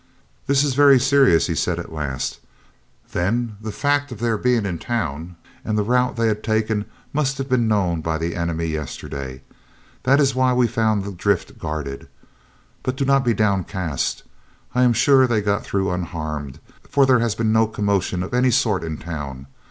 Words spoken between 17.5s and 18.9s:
no commotion of any sort